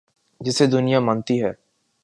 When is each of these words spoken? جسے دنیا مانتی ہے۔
جسے 0.41 0.65
دنیا 0.67 0.99
مانتی 0.99 1.35
ہے۔ 1.43 1.51